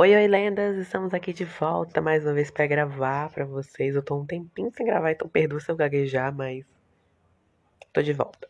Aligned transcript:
Oi, 0.00 0.14
oi, 0.14 0.28
lendas! 0.28 0.76
Estamos 0.76 1.12
aqui 1.12 1.32
de 1.32 1.44
volta 1.44 2.00
mais 2.00 2.24
uma 2.24 2.32
vez 2.32 2.52
para 2.52 2.68
gravar 2.68 3.32
para 3.32 3.44
vocês. 3.44 3.96
Eu 3.96 4.02
tô 4.04 4.16
um 4.16 4.24
tempinho 4.24 4.70
sem 4.72 4.86
gravar, 4.86 5.10
então 5.10 5.28
perdoa 5.28 5.58
se 5.58 5.68
eu 5.68 5.74
gaguejar, 5.74 6.32
mas 6.32 6.64
tô 7.92 8.00
de 8.00 8.12
volta. 8.12 8.48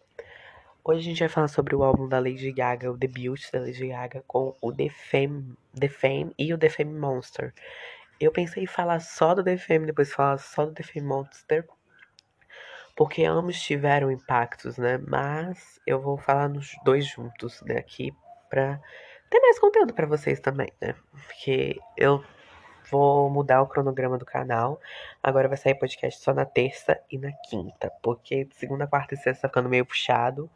Hoje 0.84 1.00
a 1.00 1.02
gente 1.04 1.20
vai 1.20 1.28
falar 1.30 1.48
sobre 1.48 1.74
o 1.74 1.82
álbum 1.82 2.06
da 2.06 2.18
Lady 2.18 2.52
Gaga, 2.52 2.92
o 2.92 2.98
debut 2.98 3.50
da 3.50 3.60
Lady 3.60 3.88
Gaga 3.88 4.22
com 4.26 4.54
o 4.60 4.70
The 4.70 4.90
Fame, 4.90 5.56
The 5.80 5.88
Fame 5.88 6.34
e 6.38 6.52
o 6.52 6.58
The 6.58 6.68
Fame 6.68 6.92
Monster. 6.92 7.54
Eu 8.20 8.30
pensei 8.30 8.64
em 8.64 8.66
falar 8.66 9.00
só 9.00 9.34
do 9.34 9.42
The 9.42 9.56
Fame, 9.56 9.86
depois 9.86 10.12
falar 10.12 10.36
só 10.36 10.66
do 10.66 10.74
The 10.74 10.82
Fame 10.82 11.06
Monster, 11.06 11.66
porque 12.94 13.24
ambos 13.24 13.58
tiveram 13.58 14.10
impactos, 14.10 14.76
né? 14.76 14.98
Mas 14.98 15.80
eu 15.86 15.98
vou 15.98 16.18
falar 16.18 16.50
nos 16.50 16.76
dois 16.84 17.06
juntos, 17.06 17.62
né, 17.62 17.78
aqui 17.78 18.12
pra 18.50 18.78
ter 19.28 19.40
mais 19.40 19.58
conteúdo 19.58 19.94
para 19.94 20.06
vocês 20.06 20.40
também, 20.40 20.72
né? 20.80 20.94
Porque 21.26 21.78
eu 21.96 22.22
vou 22.90 23.30
mudar 23.30 23.62
o 23.62 23.66
cronograma 23.66 24.18
do 24.18 24.24
canal. 24.24 24.80
Agora 25.22 25.48
vai 25.48 25.56
sair 25.56 25.74
podcast 25.74 26.20
só 26.22 26.32
na 26.32 26.44
terça 26.44 27.00
e 27.10 27.18
na 27.18 27.32
quinta. 27.48 27.92
Porque 28.02 28.48
segunda, 28.52 28.86
quarta 28.86 29.14
e 29.14 29.16
sexta 29.16 29.42
tá 29.42 29.48
ficando 29.48 29.68
meio 29.68 29.84
puxado. 29.84 30.50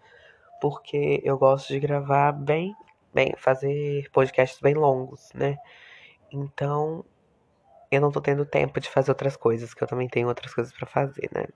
Porque 0.60 1.20
eu 1.24 1.36
gosto 1.36 1.68
de 1.68 1.80
gravar 1.80 2.32
bem, 2.32 2.74
bem, 3.12 3.34
fazer 3.36 4.08
podcasts 4.10 4.60
bem 4.60 4.74
longos, 4.74 5.30
né? 5.34 5.58
Então, 6.30 7.04
eu 7.90 8.00
não 8.00 8.10
tô 8.10 8.20
tendo 8.20 8.46
tempo 8.46 8.80
de 8.80 8.88
fazer 8.88 9.10
outras 9.10 9.36
coisas, 9.36 9.74
que 9.74 9.82
eu 9.82 9.88
também 9.88 10.08
tenho 10.08 10.28
outras 10.28 10.54
coisas 10.54 10.72
para 10.72 10.86
fazer, 10.86 11.28
né? 11.34 11.46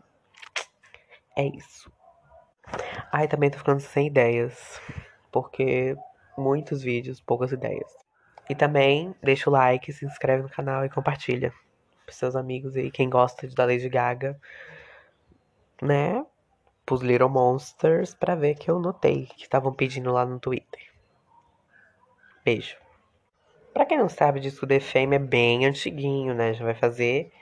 É 1.37 1.45
isso. 1.45 1.91
Ai, 3.13 3.29
também 3.29 3.51
tô 3.51 3.59
ficando 3.59 3.81
sem 3.81 4.09
ideias. 4.09 4.81
Porque 5.31 5.97
muitos 6.37 6.83
vídeos, 6.83 7.21
poucas 7.21 7.53
ideias. 7.53 7.91
E 8.49 8.55
também 8.55 9.15
deixa 9.23 9.51
o 9.51 9.53
like, 9.53 9.93
se 9.93 10.05
inscreve 10.05 10.43
no 10.43 10.49
canal 10.49 10.85
e 10.85 10.89
compartilha 10.89 11.53
pros 12.05 12.17
seus 12.17 12.37
amigos 12.37 12.77
aí, 12.77 12.91
quem 12.91 13.11
gosta 13.11 13.49
da 13.49 13.65
Lady 13.65 13.89
Gaga, 13.89 14.39
né? 15.83 16.25
Pros 16.85 17.03
Little 17.03 17.29
Monsters, 17.29 18.15
pra 18.15 18.37
ver 18.37 18.55
que 18.55 18.71
eu 18.71 18.79
notei 18.79 19.27
que 19.27 19.43
estavam 19.43 19.73
pedindo 19.73 20.13
lá 20.13 20.25
no 20.25 20.39
Twitter. 20.39 20.81
Beijo. 22.45 22.77
Pra 23.75 23.85
quem 23.85 23.99
não 23.99 24.09
sabe, 24.09 24.39
o 24.39 24.43
disco 24.43 24.67
The 24.67 24.79
Fame 24.79 25.17
é 25.17 25.19
bem 25.19 25.67
antiguinho, 25.67 26.33
né? 26.33 26.55
Já 26.55 26.65
vai 26.65 26.75
fazer 26.75 27.33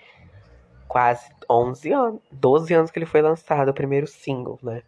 quase 0.89 1.31
11 1.49 1.93
anos, 1.93 2.21
12 2.33 2.73
anos 2.73 2.91
que 2.91 2.99
ele 2.99 3.07
foi 3.07 3.21
lançado, 3.21 3.69
o 3.69 3.75
primeiro 3.75 4.07
single, 4.07 4.59
né? 4.63 4.83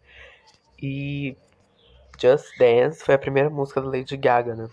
E 0.81 1.37
Just 2.19 2.57
Dance 2.57 3.03
foi 3.03 3.15
a 3.15 3.19
primeira 3.19 3.49
música 3.49 3.81
da 3.81 3.87
Lady 3.87 4.17
Gaga, 4.17 4.55
né? 4.55 4.67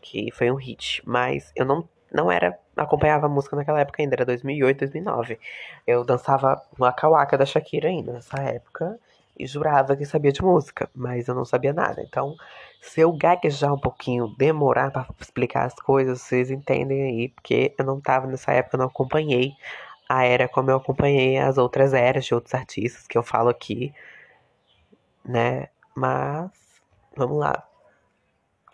Que 0.00 0.30
foi 0.32 0.50
um 0.50 0.56
hit. 0.56 1.02
Mas 1.06 1.52
eu 1.56 1.64
não, 1.64 1.88
não 2.12 2.30
era. 2.30 2.58
acompanhava 2.76 3.26
a 3.26 3.28
música 3.28 3.56
naquela 3.56 3.80
época 3.80 4.02
ainda, 4.02 4.14
era 4.14 4.24
2008, 4.24 4.78
2009. 4.78 5.38
Eu 5.86 6.04
dançava 6.04 6.60
uma 6.78 6.94
Waka 7.02 7.38
da 7.38 7.46
Shakira 7.46 7.88
ainda 7.88 8.12
nessa 8.12 8.38
época. 8.40 8.98
E 9.38 9.46
jurava 9.46 9.94
que 9.94 10.06
sabia 10.06 10.32
de 10.32 10.42
música, 10.42 10.88
mas 10.94 11.28
eu 11.28 11.34
não 11.34 11.44
sabia 11.44 11.70
nada. 11.70 12.00
Então, 12.00 12.34
se 12.80 13.02
eu 13.02 13.12
gaguejar 13.12 13.74
um 13.74 13.78
pouquinho, 13.78 14.34
demorar 14.38 14.90
para 14.90 15.06
explicar 15.20 15.66
as 15.66 15.74
coisas, 15.74 16.22
vocês 16.22 16.50
entendem 16.50 17.02
aí, 17.02 17.28
porque 17.28 17.74
eu 17.78 17.84
não 17.84 18.00
tava 18.00 18.26
nessa 18.26 18.52
época, 18.52 18.76
eu 18.76 18.78
não 18.78 18.86
acompanhei 18.86 19.52
a 20.08 20.24
era 20.24 20.48
como 20.48 20.70
eu 20.70 20.76
acompanhei 20.76 21.38
as 21.38 21.58
outras 21.58 21.92
eras 21.92 22.24
de 22.24 22.34
outros 22.34 22.54
artistas 22.54 23.06
que 23.06 23.18
eu 23.18 23.22
falo 23.22 23.48
aqui, 23.48 23.92
né? 25.24 25.68
Mas 25.94 26.50
Vamos 27.16 27.38
lá. 27.38 27.66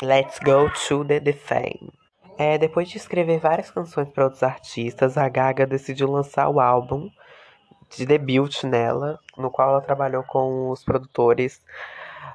Let's 0.02 0.38
go 0.40 0.68
to 0.88 1.04
the, 1.04 1.20
the 1.20 1.32
fame. 1.32 1.92
É, 2.36 2.58
depois 2.58 2.88
de 2.88 2.96
escrever 2.96 3.38
várias 3.38 3.70
canções 3.70 4.08
para 4.08 4.24
outros 4.24 4.42
artistas, 4.42 5.16
a 5.16 5.28
Gaga 5.28 5.66
decidiu 5.66 6.10
lançar 6.10 6.48
o 6.48 6.58
álbum 6.58 7.08
de 7.90 8.06
debut 8.06 8.64
nela, 8.64 9.20
no 9.36 9.50
qual 9.50 9.70
ela 9.70 9.80
trabalhou 9.80 10.24
com 10.24 10.70
os 10.70 10.82
produtores 10.82 11.62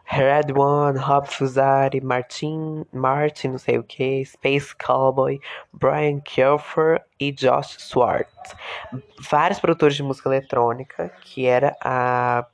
Red 0.06 0.54
One, 0.56 0.98
Rob 0.98 1.28
Fusari, 1.28 2.00
Martin, 2.00 2.86
Martin, 2.94 3.50
não 3.50 3.58
sei 3.58 3.78
o 3.78 3.84
que, 3.84 4.24
Space 4.24 4.74
Cowboy, 4.76 5.42
Brian 5.74 6.22
Kelfer 6.22 7.04
e 7.20 7.34
Josh 7.34 7.76
Swartz. 7.80 8.56
Vários 9.30 9.60
produtores 9.60 9.98
de 9.98 10.04
música 10.04 10.30
eletrônica, 10.30 11.12
que 11.22 11.46
era 11.46 11.76
a 11.84 12.46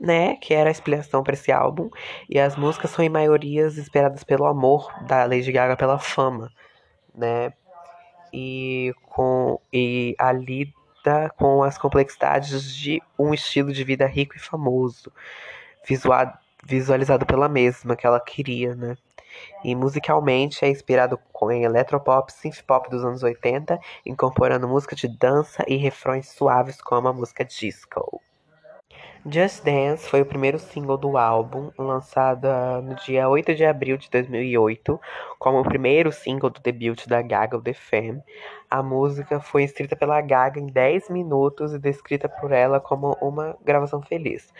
né, 0.00 0.36
que 0.36 0.54
era 0.54 0.70
a 0.70 0.72
explicação 0.72 1.22
para 1.22 1.34
esse 1.34 1.52
álbum, 1.52 1.90
e 2.28 2.40
as 2.40 2.56
músicas 2.56 2.90
são 2.90 3.04
em 3.04 3.08
maiorias 3.08 3.76
inspiradas 3.78 4.24
pelo 4.24 4.46
amor 4.46 4.90
da 5.06 5.24
Lady 5.24 5.52
Gaga 5.52 5.76
pela 5.76 5.98
fama, 5.98 6.50
né? 7.14 7.52
E 8.32 8.94
com 9.10 9.60
e 9.72 10.14
a 10.18 10.32
lida 10.32 11.30
com 11.36 11.62
as 11.62 11.76
complexidades 11.76 12.74
de 12.74 13.02
um 13.18 13.34
estilo 13.34 13.72
de 13.72 13.84
vida 13.84 14.06
rico 14.06 14.36
e 14.36 14.40
famoso, 14.40 15.12
visual, 15.86 16.32
visualizado 16.64 17.26
pela 17.26 17.48
mesma 17.48 17.96
que 17.96 18.06
ela 18.06 18.20
queria, 18.20 18.74
né? 18.74 18.96
E 19.64 19.74
musicalmente 19.74 20.64
é 20.64 20.68
inspirado 20.68 21.18
em 21.50 21.64
electropop, 21.64 22.32
synthpop 22.32 22.90
dos 22.90 23.04
anos 23.04 23.22
80, 23.22 23.78
incorporando 24.04 24.68
música 24.68 24.96
de 24.96 25.08
dança 25.08 25.64
e 25.68 25.76
refrões 25.76 26.28
suaves 26.30 26.80
como 26.80 27.08
a 27.08 27.12
música 27.12 27.44
disco. 27.44 28.20
Just 29.26 29.62
Dance 29.62 30.08
foi 30.08 30.22
o 30.22 30.26
primeiro 30.26 30.58
single 30.58 30.96
do 30.96 31.18
álbum, 31.18 31.70
lançado 31.76 32.48
no 32.82 32.94
dia 32.94 33.28
8 33.28 33.54
de 33.54 33.66
abril 33.66 33.98
de 33.98 34.08
2008, 34.08 34.98
como 35.38 35.60
o 35.60 35.62
primeiro 35.62 36.10
single 36.10 36.48
do 36.48 36.58
debut 36.58 37.06
da 37.06 37.20
Gaga, 37.20 37.60
The 37.60 37.74
Femme. 37.74 38.22
A 38.70 38.82
música 38.82 39.38
foi 39.38 39.64
escrita 39.64 39.94
pela 39.94 40.22
Gaga 40.22 40.58
em 40.58 40.68
10 40.68 41.10
minutos 41.10 41.74
e 41.74 41.78
descrita 41.78 42.30
por 42.30 42.50
ela 42.50 42.80
como 42.80 43.14
uma 43.20 43.58
gravação 43.62 44.00
feliz. 44.00 44.50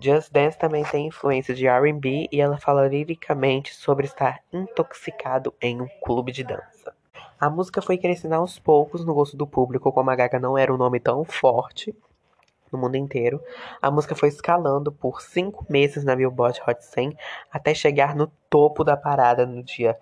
Just 0.00 0.32
Dance 0.32 0.58
também 0.58 0.82
tem 0.84 1.08
influência 1.08 1.54
de 1.54 1.66
R&B 1.66 2.28
e 2.32 2.40
ela 2.40 2.56
fala 2.56 2.88
liricamente 2.88 3.74
sobre 3.74 4.06
estar 4.06 4.40
intoxicado 4.50 5.52
em 5.60 5.82
um 5.82 5.88
clube 6.02 6.32
de 6.32 6.42
dança. 6.42 6.94
A 7.38 7.50
música 7.50 7.82
foi 7.82 7.98
crescendo 7.98 8.34
aos 8.34 8.58
poucos 8.58 9.04
no 9.04 9.12
gosto 9.12 9.36
do 9.36 9.46
público, 9.46 9.92
como 9.92 10.10
a 10.10 10.16
Gaga 10.16 10.40
não 10.40 10.56
era 10.56 10.72
um 10.72 10.78
nome 10.78 10.98
tão 10.98 11.22
forte 11.22 11.94
no 12.72 12.78
mundo 12.78 12.96
inteiro. 12.96 13.40
A 13.80 13.90
música 13.90 14.14
foi 14.14 14.28
escalando 14.28 14.90
por 14.92 15.22
cinco 15.22 15.66
meses 15.68 16.04
na 16.04 16.16
Billboard 16.16 16.60
Hot 16.66 16.84
100 16.84 17.16
até 17.50 17.74
chegar 17.74 18.14
no 18.14 18.26
topo 18.48 18.84
da 18.84 18.96
parada 18.96 19.46
no 19.46 19.62
dia 19.62 19.98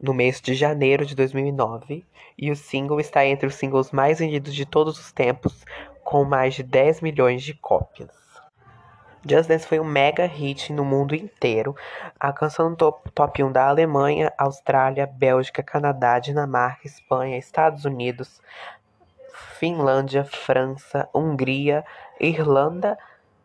no 0.00 0.14
mês 0.14 0.40
de 0.40 0.54
janeiro 0.54 1.04
de 1.04 1.14
2009 1.14 2.06
e 2.36 2.50
o 2.50 2.56
single 2.56 3.00
está 3.00 3.26
entre 3.26 3.46
os 3.46 3.54
singles 3.56 3.90
mais 3.90 4.20
vendidos 4.20 4.54
de 4.54 4.64
todos 4.64 4.98
os 4.98 5.12
tempos, 5.12 5.64
com 6.04 6.24
mais 6.24 6.54
de 6.54 6.62
10 6.62 7.00
milhões 7.00 7.42
de 7.42 7.52
cópias. 7.52 8.16
Just 9.28 9.48
Dance 9.48 9.66
foi 9.66 9.80
um 9.80 9.84
mega 9.84 10.24
hit 10.24 10.72
no 10.72 10.84
mundo 10.84 11.14
inteiro, 11.14 11.74
alcançando 12.18 12.74
o 12.74 12.76
top, 12.76 13.10
top 13.10 13.42
1 13.42 13.50
da 13.50 13.68
Alemanha, 13.68 14.32
Austrália, 14.38 15.06
Bélgica, 15.06 15.62
Canadá, 15.62 16.20
Dinamarca, 16.20 16.86
Espanha, 16.86 17.36
Estados 17.36 17.84
Unidos, 17.84 18.40
Finlândia, 19.58 20.24
França, 20.24 21.08
Hungria, 21.14 21.84
Irlanda, 22.20 22.96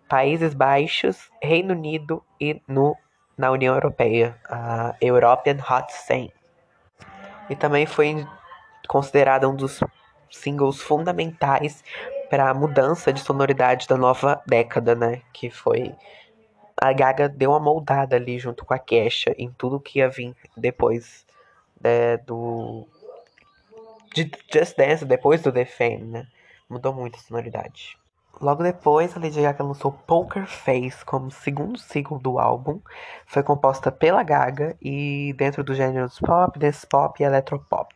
Países 0.07 0.53
Baixos, 0.53 1.31
Reino 1.41 1.73
Unido 1.73 2.23
e 2.39 2.61
no, 2.67 2.95
na 3.37 3.49
União 3.49 3.73
Europeia, 3.73 4.35
a 4.47 4.95
European 5.01 5.57
Hot 5.57 5.91
100. 5.91 6.31
E 7.49 7.55
também 7.55 7.85
foi 7.85 8.27
considerada 8.87 9.49
um 9.49 9.55
dos 9.55 9.79
singles 10.29 10.81
fundamentais 10.81 11.83
para 12.29 12.49
a 12.49 12.53
mudança 12.53 13.11
de 13.11 13.19
sonoridade 13.19 13.87
da 13.87 13.97
nova 13.97 14.41
década, 14.45 14.95
né? 14.95 15.21
Que 15.31 15.49
foi 15.49 15.95
a 16.79 16.91
Gaga 16.91 17.29
deu 17.29 17.51
uma 17.51 17.59
moldada 17.59 18.15
ali 18.15 18.37
junto 18.37 18.65
com 18.65 18.73
a 18.73 18.79
Kesha 18.79 19.33
em 19.37 19.49
tudo 19.51 19.79
que 19.79 19.99
ia 19.99 20.09
vir 20.09 20.35
depois 20.57 21.25
né, 21.81 22.17
do 22.17 22.87
de 24.13 24.31
Just 24.53 24.77
Dance 24.77 25.03
depois 25.05 25.41
do 25.41 25.51
The 25.51 25.65
Fame, 25.65 26.03
né? 26.03 26.27
Mudou 26.69 26.93
muito 26.93 27.15
a 27.15 27.19
sonoridade. 27.19 27.97
Logo 28.41 28.63
depois, 28.63 29.15
a 29.15 29.19
Lady 29.19 29.41
Gaga 29.41 29.63
lançou 29.63 29.91
Poker 29.91 30.45
Face 30.47 31.05
como 31.05 31.29
segundo 31.29 31.77
single 31.77 32.19
do 32.19 32.39
álbum. 32.39 32.79
Foi 33.27 33.43
composta 33.43 33.91
pela 33.91 34.23
Gaga 34.23 34.75
e 34.81 35.33
dentro 35.37 35.63
do 35.63 35.73
gêneros 35.73 36.19
pop, 36.19 36.57
dance 36.57 36.85
pop 36.85 37.21
e 37.21 37.25
electropop. 37.25 37.93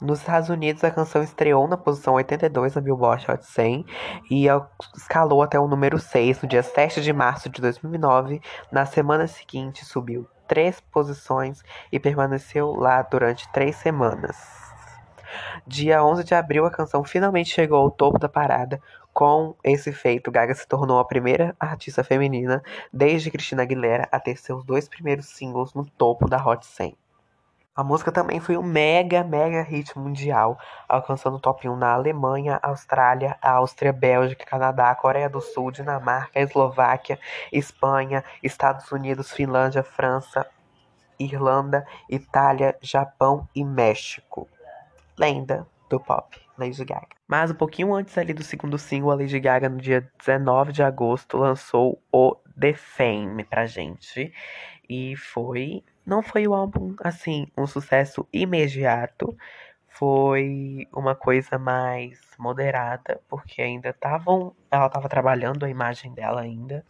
Nos 0.00 0.18
Estados 0.18 0.50
Unidos, 0.50 0.84
a 0.84 0.90
canção 0.90 1.22
estreou 1.22 1.66
na 1.66 1.76
posição 1.76 2.14
82 2.14 2.74
na 2.74 2.82
Billboard 2.82 3.30
Hot 3.30 3.46
100 3.46 3.86
e 4.30 4.46
escalou 4.94 5.42
até 5.42 5.58
o 5.58 5.68
número 5.68 5.98
6 5.98 6.42
no 6.42 6.48
dia 6.48 6.62
7 6.62 7.00
de 7.00 7.12
março 7.12 7.48
de 7.48 7.62
2009. 7.62 8.42
Na 8.70 8.84
semana 8.84 9.26
seguinte, 9.26 9.84
subiu 9.86 10.28
três 10.46 10.80
posições 10.80 11.62
e 11.90 11.98
permaneceu 11.98 12.74
lá 12.74 13.00
durante 13.02 13.50
três 13.52 13.76
semanas. 13.76 14.65
Dia 15.66 16.04
11 16.04 16.24
de 16.24 16.34
abril, 16.34 16.64
a 16.64 16.70
canção 16.70 17.04
finalmente 17.04 17.50
chegou 17.50 17.78
ao 17.78 17.90
topo 17.90 18.18
da 18.18 18.28
parada. 18.28 18.80
Com 19.12 19.54
esse 19.64 19.92
feito, 19.92 20.30
Gaga 20.30 20.54
se 20.54 20.66
tornou 20.68 20.98
a 20.98 21.04
primeira 21.04 21.56
artista 21.58 22.04
feminina 22.04 22.62
desde 22.92 23.30
Christina 23.30 23.62
Aguilera 23.62 24.08
a 24.12 24.20
ter 24.20 24.36
seus 24.36 24.64
dois 24.64 24.88
primeiros 24.88 25.26
singles 25.26 25.72
no 25.74 25.86
topo 25.86 26.28
da 26.28 26.36
Hot 26.44 26.66
100. 26.66 26.96
A 27.76 27.84
música 27.84 28.10
também 28.10 28.40
foi 28.40 28.56
um 28.56 28.62
mega, 28.62 29.22
mega 29.22 29.62
hit 29.62 29.98
mundial, 29.98 30.58
alcançando 30.88 31.36
o 31.36 31.40
top 31.40 31.68
1 31.68 31.76
na 31.76 31.92
Alemanha, 31.92 32.58
Austrália, 32.62 33.36
Áustria, 33.42 33.92
Bélgica, 33.92 34.46
Canadá, 34.46 34.94
Coreia 34.94 35.28
do 35.28 35.42
Sul, 35.42 35.70
Dinamarca, 35.70 36.40
Eslováquia, 36.40 37.18
Espanha, 37.52 38.24
Estados 38.42 38.90
Unidos, 38.90 39.30
Finlândia, 39.30 39.82
França, 39.82 40.46
Irlanda, 41.18 41.86
Itália, 42.08 42.74
Japão 42.80 43.46
e 43.54 43.62
México. 43.62 44.48
Lenda 45.18 45.66
do 45.88 45.98
pop, 46.00 46.38
Lady 46.58 46.84
Gaga. 46.84 47.08
Mas 47.26 47.50
um 47.50 47.54
pouquinho 47.54 47.94
antes 47.94 48.16
ali 48.18 48.32
do 48.32 48.42
segundo 48.42 48.78
single, 48.78 49.10
a 49.10 49.14
Lady 49.14 49.38
Gaga, 49.40 49.68
no 49.68 49.78
dia 49.78 50.08
19 50.18 50.72
de 50.72 50.82
agosto, 50.82 51.36
lançou 51.38 52.00
o 52.12 52.36
The 52.58 52.74
Fame 52.74 53.44
pra 53.44 53.66
gente. 53.66 54.32
E 54.88 55.16
foi. 55.16 55.82
Não 56.04 56.22
foi 56.22 56.46
o 56.46 56.54
álbum, 56.54 56.94
assim, 57.00 57.46
um 57.56 57.66
sucesso 57.66 58.26
imediato. 58.32 59.36
Foi 59.88 60.86
uma 60.92 61.14
coisa 61.14 61.58
mais 61.58 62.20
moderada, 62.38 63.20
porque 63.28 63.62
ainda 63.62 63.90
estavam. 63.90 64.54
Ela 64.70 64.86
estava 64.86 65.08
trabalhando 65.08 65.64
a 65.64 65.70
imagem 65.70 66.12
dela 66.12 66.42
ainda. 66.42 66.84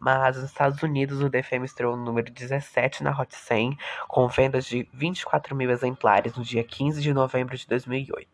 Mas 0.00 0.36
nos 0.36 0.46
Estados 0.46 0.82
Unidos, 0.82 1.20
o 1.20 1.30
Fame 1.44 1.66
estreou 1.66 1.94
no 1.94 2.02
número 2.02 2.32
17 2.32 3.04
na 3.04 3.10
Hot 3.10 3.34
100, 3.34 3.76
com 4.08 4.26
vendas 4.26 4.64
de 4.64 4.88
24 4.94 5.54
mil 5.54 5.70
exemplares 5.70 6.34
no 6.34 6.42
dia 6.42 6.64
15 6.64 7.02
de 7.02 7.12
novembro 7.12 7.54
de 7.56 7.66
2008. 7.66 8.26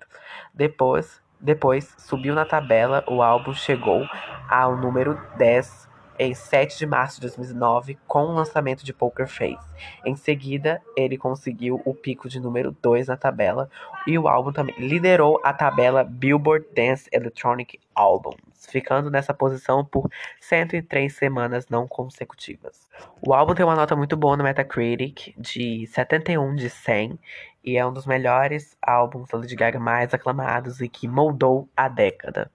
Depois, 0.54 1.20
depois 1.40 1.92
subiu 1.98 2.34
na 2.34 2.44
tabela, 2.44 3.04
o 3.08 3.20
álbum 3.20 3.52
chegou 3.52 4.06
ao 4.48 4.76
número 4.76 5.20
10 5.36 5.88
em 6.18 6.34
7 6.34 6.78
de 6.78 6.86
março 6.86 7.20
de 7.20 7.26
2009 7.26 7.98
com 8.06 8.24
o 8.24 8.34
lançamento 8.34 8.84
de 8.84 8.92
Poker 8.92 9.26
Face. 9.26 9.66
Em 10.04 10.16
seguida, 10.16 10.82
ele 10.96 11.18
conseguiu 11.18 11.80
o 11.84 11.94
pico 11.94 12.28
de 12.28 12.40
número 12.40 12.76
2 12.82 13.08
na 13.08 13.16
tabela 13.16 13.70
e 14.06 14.18
o 14.18 14.28
álbum 14.28 14.52
também 14.52 14.74
liderou 14.78 15.40
a 15.44 15.52
tabela 15.52 16.04
Billboard 16.04 16.66
Dance 16.74 17.08
Electronic 17.12 17.78
Albums, 17.94 18.66
ficando 18.68 19.10
nessa 19.10 19.34
posição 19.34 19.84
por 19.84 20.10
103 20.40 21.14
semanas 21.14 21.68
não 21.68 21.86
consecutivas. 21.86 22.86
O 23.26 23.34
álbum 23.34 23.54
tem 23.54 23.64
uma 23.64 23.76
nota 23.76 23.96
muito 23.96 24.16
boa 24.16 24.36
no 24.36 24.44
Metacritic, 24.44 25.34
de 25.36 25.86
71 25.86 26.54
de 26.54 26.70
100, 26.70 27.18
e 27.64 27.76
é 27.76 27.84
um 27.84 27.92
dos 27.92 28.06
melhores 28.06 28.76
álbuns 28.80 29.28
da 29.28 29.38
Lady 29.38 29.56
Gaga 29.56 29.80
mais 29.80 30.14
aclamados 30.14 30.80
e 30.80 30.88
que 30.88 31.08
moldou 31.08 31.68
a 31.76 31.88
década. 31.88 32.50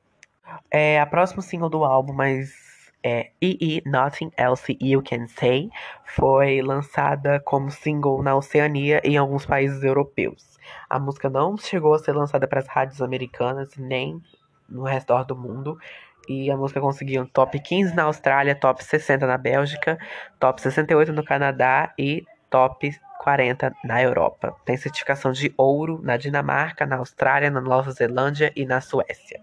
É 0.69 0.99
a 0.99 1.05
próxima 1.05 1.41
single 1.41 1.69
do 1.69 1.83
álbum, 1.83 2.13
mas 2.13 2.70
é 3.03 3.31
EE 3.42 3.81
Nothing 3.86 4.31
Else 4.38 4.77
You 4.81 5.01
Can 5.01 5.27
Say 5.27 5.69
foi 6.06 6.62
lançada 6.62 7.39
como 7.39 7.71
single 7.71 8.21
na 8.21 8.36
Oceania 8.36 9.01
e 9.03 9.13
em 9.13 9.18
alguns 9.18 9.45
países 9.45 9.83
europeus. 9.83 10.59
A 10.89 11.00
música 11.00 11.30
não 11.30 11.57
chegou 11.57 11.94
a 11.94 12.00
ser 12.00 12.13
lançada 12.13 12.48
para 12.48 12.59
as 12.59 12.68
rádios 12.68 13.01
americanas 13.01 13.75
nem 13.77 14.21
no 14.69 14.83
redor 14.83 15.25
do 15.25 15.36
mundo. 15.36 15.77
E 16.30 16.51
a 16.51 16.56
música 16.56 16.80
conseguiu 16.80 17.24
um 17.24 17.25
top 17.25 17.59
15 17.59 17.95
na 17.95 18.03
Austrália, 18.03 18.56
top 18.56 18.83
60 18.83 19.25
na 19.25 19.38
Bélgica, 19.38 19.97
top 20.39 20.62
68 20.62 21.12
no 21.12 21.24
Canadá 21.24 21.94
e 21.97 22.24
top 22.50 22.92
40 23.19 23.74
na 23.83 24.01
Europa. 24.01 24.56
Tem 24.63 24.77
certificação 24.77 25.31
de 25.31 25.54
ouro 25.57 26.00
na 26.04 26.18
Dinamarca, 26.18 26.86
na 26.86 26.97
Austrália, 26.97 27.50
na 27.50 27.62
Nova 27.62 27.92
Zelândia 27.92 28.51
e 28.56 28.65
na 28.65 28.81
Suécia. 28.81 29.42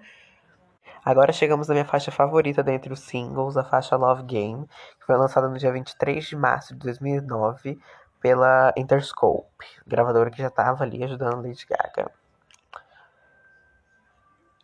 Agora 1.08 1.32
chegamos 1.32 1.66
na 1.66 1.72
minha 1.72 1.86
faixa 1.86 2.10
favorita 2.10 2.62
dentre 2.62 2.92
os 2.92 3.00
singles, 3.00 3.56
a 3.56 3.64
faixa 3.64 3.96
Love 3.96 4.24
Game, 4.24 4.66
que 5.00 5.06
foi 5.06 5.16
lançada 5.16 5.48
no 5.48 5.56
dia 5.56 5.72
23 5.72 6.22
de 6.22 6.36
março 6.36 6.74
de 6.74 6.80
2009 6.80 7.80
pela 8.20 8.74
Interscope, 8.76 9.64
gravadora 9.86 10.30
que 10.30 10.36
já 10.36 10.48
estava 10.48 10.84
ali 10.84 11.02
ajudando 11.02 11.40
Lady 11.40 11.64
Gaga. 11.66 12.10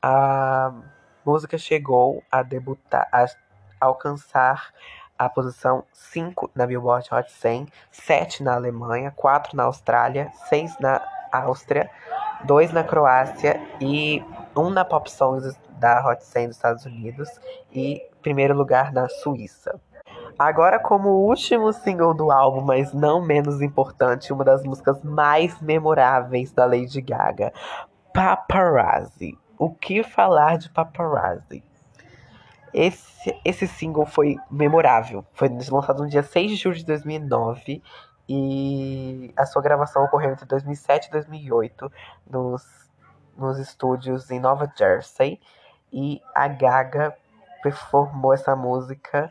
A 0.02 0.70
música 1.25 1.56
chegou 1.56 2.23
a 2.31 2.43
debutar, 2.43 3.08
a 3.11 3.25
alcançar 3.81 4.70
a 5.19 5.31
posição 5.31 5.82
5 5.94 6.50
na 6.55 6.67
Billboard 6.67 7.08
Hot 7.11 7.32
100, 7.32 7.69
7 7.90 8.43
na 8.43 8.56
Alemanha, 8.56 9.11
4 9.12 9.56
na 9.56 9.62
Austrália, 9.62 10.31
6 10.50 10.79
na 10.79 11.00
Áustria, 11.32 11.90
2 12.44 12.70
na 12.70 12.85
Croácia 12.85 13.58
e 13.81 14.23
1 14.56 14.70
na 14.70 14.84
Pop 14.84 15.10
Songs 15.10 15.58
da 15.78 16.06
Hot 16.06 16.24
100 16.24 16.48
dos 16.48 16.56
Estados 16.56 16.84
Unidos 16.84 17.28
e 17.72 18.02
primeiro 18.22 18.54
lugar 18.54 18.92
na 18.92 19.08
Suíça. 19.08 19.80
Agora, 20.38 20.78
como 20.78 21.08
último 21.10 21.72
single 21.72 22.14
do 22.14 22.30
álbum, 22.30 22.60
mas 22.60 22.92
não 22.92 23.24
menos 23.24 23.60
importante, 23.60 24.32
uma 24.32 24.44
das 24.44 24.64
músicas 24.64 25.02
mais 25.02 25.60
memoráveis 25.60 26.52
da 26.52 26.64
Lady 26.64 27.00
Gaga, 27.00 27.52
Paparazzi. 28.12 29.38
O 29.58 29.70
que 29.70 30.02
falar 30.02 30.58
de 30.58 30.68
Paparazzi? 30.70 31.62
Esse, 32.72 33.40
esse 33.44 33.68
single 33.68 34.04
foi 34.04 34.36
memorável. 34.50 35.24
Foi 35.32 35.48
lançado 35.48 36.02
no 36.02 36.08
dia 36.08 36.24
6 36.24 36.50
de 36.50 36.56
julho 36.56 36.76
de 36.76 36.84
2009 36.84 37.80
e 38.28 39.32
a 39.36 39.46
sua 39.46 39.62
gravação 39.62 40.04
ocorreu 40.04 40.32
entre 40.32 40.46
2007 40.46 41.08
e 41.08 41.10
2008 41.12 41.92
nos, 42.28 42.64
nos 43.36 43.58
estúdios 43.58 44.31
em 44.31 44.40
Nova 44.40 44.70
Jersey 44.76 45.40
e 45.92 46.20
a 46.34 46.48
Gaga 46.48 47.16
performou 47.62 48.34
essa 48.34 48.54
música 48.54 49.31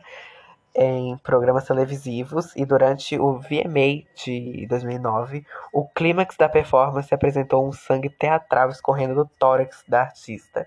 em 0.74 1.16
programas 1.18 1.64
televisivos 1.64 2.54
e 2.56 2.64
durante 2.64 3.16
o 3.18 3.38
VMA 3.38 4.04
de 4.16 4.66
2009, 4.68 5.46
o 5.72 5.86
clímax 5.88 6.36
da 6.36 6.48
performance 6.48 7.14
apresentou 7.14 7.66
um 7.66 7.72
sangue 7.72 8.10
teatral 8.10 8.70
escorrendo 8.70 9.14
do 9.14 9.30
tórax 9.38 9.84
da 9.86 10.00
artista. 10.00 10.66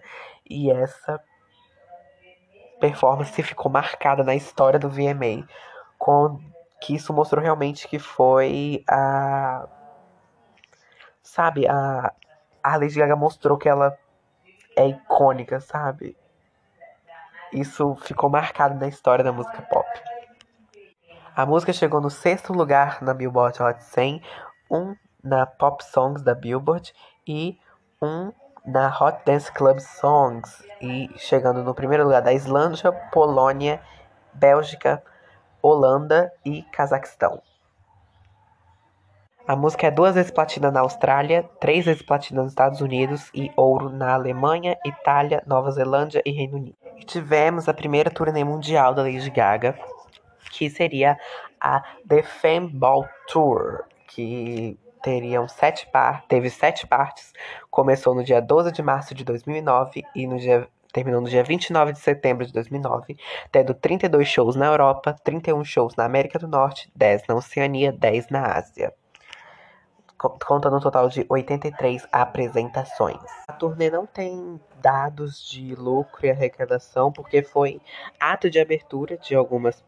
E 0.50 0.72
essa 0.72 1.22
performance 2.80 3.44
ficou 3.44 3.69
marcada 3.69 4.24
na 4.24 4.36
história 4.36 4.80
do 4.80 4.90
VMA, 4.90 5.45
com 5.98 6.40
que 6.80 6.95
isso 6.95 7.12
mostrou 7.12 7.44
realmente 7.44 7.88
que 7.88 8.00
foi 8.00 8.83
a 8.90 9.68
sabe, 11.22 11.68
a 11.68 12.13
a 12.74 12.78
Lady 12.78 12.96
Gaga 12.96 13.16
mostrou 13.16 13.58
que 13.58 13.69
ela 13.69 13.98
é 14.75 14.88
icônica, 14.88 15.60
sabe? 15.60 16.18
Isso 17.52 17.96
ficou 18.02 18.30
marcado 18.30 18.75
na 18.75 18.88
história 18.88 19.24
da 19.24 19.31
música 19.31 19.62
pop. 19.64 19.88
A 21.36 21.46
música 21.46 21.72
chegou 21.72 22.02
no 22.02 22.10
sexto 22.10 22.52
lugar 22.52 23.02
na 23.02 23.14
Billboard 23.14 23.62
Hot 23.62 23.84
100, 23.84 24.22
um 24.69 24.96
na 25.24 25.46
Pop 25.46 25.84
Songs 25.84 26.21
da 26.21 26.33
Billboard 26.33 26.94
e 27.28 27.57
um 28.02 28.31
na 28.66 28.90
Hot 28.90 29.19
Dance 29.26 29.52
Club 29.52 29.80
Songs, 29.80 30.64
e 30.81 31.09
chegando 31.18 31.64
no 31.64 31.74
primeiro 31.74 32.04
lugar 32.04 32.21
da 32.21 32.33
Islândia, 32.33 32.92
Polônia, 33.12 33.81
Bélgica, 34.33 35.02
Holanda 35.62 36.31
e 36.44 36.64
Cazaquistão. 36.64 37.42
A 39.47 39.56
música 39.56 39.87
é 39.87 39.92
duas 39.92 40.13
vezes 40.13 40.30
platina 40.30 40.69
na 40.69 40.81
Austrália, 40.81 41.49
três 41.61 41.85
vezes 41.85 42.01
platina 42.01 42.44
nos 42.44 42.51
Estados 42.51 42.81
Unidos 42.81 43.31
e 43.33 43.49
ouro 43.56 43.89
na 43.89 44.13
Alemanha, 44.13 44.77
Itália, 44.85 45.42
Nova 45.47 45.71
Zelândia 45.71 46.21
e 46.25 46.31
Reino 46.31 46.57
Unido. 46.57 46.75
E 46.97 47.06
tivemos 47.06 47.69
a 47.69 47.73
primeira 47.73 48.11
turnê 48.11 48.44
mundial 48.44 48.94
da 48.94 49.04
Lady 49.04 49.30
Gaga, 49.30 49.80
que 50.51 50.69
seria 50.69 51.18
a 51.61 51.81
The 52.06 52.23
Fame 52.23 52.68
Ball 52.68 53.07
Tour, 53.31 53.85
que 54.09 54.77
teriam 55.01 55.47
sete 55.47 55.87
par 55.94 56.25
teve 56.27 56.49
sete 56.49 56.85
partes. 56.85 57.31
Começou 57.71 58.13
no 58.13 58.25
dia 58.25 58.42
12 58.42 58.73
de 58.73 58.83
março 58.83 59.16
de 59.16 59.23
2009 59.23 60.04
e 60.13 60.27
no 60.27 60.37
dia 60.37 60.68
terminou 60.92 61.21
no 61.21 61.30
dia 61.30 61.45
29 61.45 61.94
de 61.94 61.99
setembro 61.99 62.45
de 62.45 62.51
2009, 62.51 63.16
tendo 63.49 63.73
32 63.73 64.27
shows 64.27 64.57
na 64.57 64.66
Europa, 64.66 65.16
31 65.23 65.63
shows 65.63 65.95
na 65.95 66.04
América 66.04 66.37
do 66.37 66.49
Norte, 66.49 66.92
10 66.94 67.27
na 67.30 67.35
Oceania, 67.35 67.94
10 67.94 68.27
na 68.30 68.57
Ásia 68.57 68.94
contando 70.18 70.78
um 70.78 70.80
total 70.80 71.09
de 71.09 71.26
83 71.30 72.07
apresentações. 72.12 73.21
A 73.47 73.54
turnê 73.54 73.90
não 73.90 74.06
tem 74.06 74.59
dados 74.81 75.47
de 75.47 75.76
lucro 75.76 76.26
e 76.26 76.31
arrecadação, 76.31 77.12
porque 77.12 77.44
foi 77.44 77.80
ato 78.19 78.50
de 78.50 78.59
abertura 78.59 79.18
de 79.18 79.36
algumas 79.36 79.83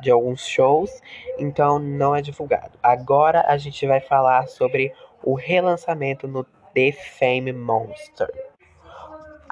de 0.00 0.10
alguns 0.10 0.44
shows, 0.46 0.90
então 1.38 1.78
não 1.78 2.16
é 2.16 2.22
divulgado. 2.22 2.78
Agora 2.82 3.44
a 3.46 3.56
gente 3.56 3.86
vai 3.86 4.00
falar 4.00 4.48
sobre 4.48 4.92
o 5.22 5.34
relançamento 5.34 6.26
no 6.26 6.44
The 6.74 6.92
Fame 6.92 7.52
Monster. 7.52 8.51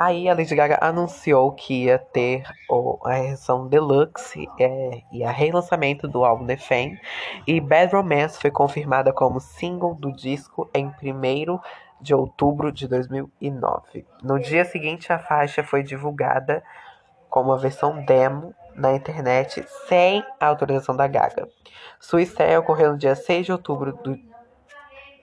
Aí 0.00 0.30
a 0.30 0.34
Lady 0.34 0.54
Gaga 0.54 0.78
anunciou 0.80 1.52
que 1.52 1.84
ia 1.84 1.98
ter 1.98 2.44
o, 2.70 2.98
a 3.04 3.20
versão 3.20 3.68
deluxe 3.68 4.48
é, 4.58 5.02
e 5.12 5.22
a 5.22 5.30
relançamento 5.30 6.08
do 6.08 6.24
álbum 6.24 6.46
The 6.46 6.56
Fame. 6.56 6.98
E 7.46 7.60
Bad 7.60 7.94
Romance 7.94 8.40
foi 8.40 8.50
confirmada 8.50 9.12
como 9.12 9.38
single 9.38 9.94
do 9.94 10.10
disco 10.10 10.70
em 10.72 10.86
1 10.86 11.60
de 12.00 12.14
outubro 12.14 12.72
de 12.72 12.88
2009. 12.88 14.06
No 14.22 14.40
dia 14.40 14.64
seguinte, 14.64 15.12
a 15.12 15.18
faixa 15.18 15.62
foi 15.62 15.82
divulgada 15.82 16.64
como 17.28 17.50
uma 17.50 17.58
versão 17.58 18.02
demo 18.02 18.54
na 18.74 18.94
internet 18.94 19.62
sem 19.86 20.24
a 20.40 20.46
autorização 20.46 20.96
da 20.96 21.06
Gaga. 21.06 21.46
Sua 22.00 22.22
estreia 22.22 22.58
ocorreu 22.58 22.92
no 22.92 22.96
dia 22.96 23.14
6 23.14 23.44
de 23.44 23.52
outubro 23.52 23.92
do 23.92 24.29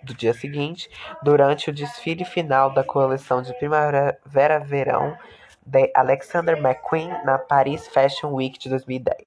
do 0.08 0.14
dia 0.16 0.34
seguinte, 0.34 0.90
durante 1.22 1.70
o 1.70 1.74
desfile 1.74 2.26
final 2.26 2.74
da 2.74 2.84
coleção 2.84 3.42
de 3.42 3.54
primavera-verão 3.60 5.18
de 5.68 5.92
Alexander 5.94 6.58
McQueen 6.58 7.10
na 7.26 7.38
Paris 7.38 7.88
Fashion 7.88 8.34
Week 8.34 8.58
de 8.58 8.70
2010. 8.70 9.18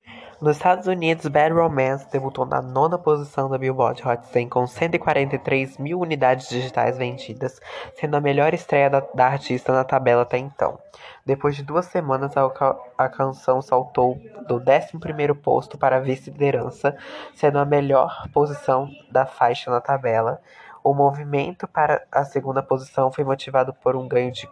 Nos 0.41 0.57
Estados 0.57 0.87
Unidos, 0.87 1.27
Bad 1.27 1.53
Romance 1.53 2.11
debutou 2.11 2.47
na 2.47 2.63
nona 2.63 2.97
posição 2.97 3.51
da 3.51 3.59
Billboard 3.59 4.03
Hot 4.09 4.27
100 4.27 4.49
com 4.49 4.67
143 4.67 5.77
mil 5.77 6.01
unidades 6.01 6.49
digitais 6.49 6.97
vendidas, 6.97 7.61
sendo 7.95 8.17
a 8.17 8.23
melhor 8.23 8.55
estreia 8.55 8.89
da, 8.89 9.01
da 9.01 9.27
artista 9.27 9.71
na 9.71 9.85
tabela 9.85 10.23
até 10.23 10.39
então. 10.39 10.79
Depois 11.27 11.55
de 11.55 11.63
duas 11.63 11.85
semanas, 11.87 12.35
a, 12.39 12.51
a 12.97 13.09
canção 13.11 13.61
saltou 13.61 14.19
do 14.49 14.59
11º 14.59 15.35
posto 15.35 15.77
para 15.77 15.97
a 15.97 16.01
vice-liderança, 16.01 16.97
sendo 17.35 17.59
a 17.59 17.67
melhor 17.67 18.27
posição 18.33 18.89
da 19.13 19.27
faixa 19.27 19.71
na 19.71 19.83
tabela. 19.83 20.41
O 20.83 20.95
movimento 20.95 21.69
para 21.69 22.07
a 22.11 22.25
segunda 22.25 22.63
posição 22.63 23.13
foi 23.13 23.25
motivado 23.25 23.75
por 23.75 23.97
um 23.97 24.09
ganho 24.09 24.33
de 24.33 24.49